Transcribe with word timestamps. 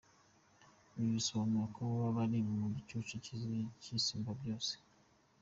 Ibi 0.97 1.09
bisobanuye 1.17 1.65
ko 1.75 1.79
baba 1.89 2.09
bari 2.17 2.39
mu 2.57 2.65
gicucu 2.75 3.13
cy’Isumbabyose. 3.81 4.73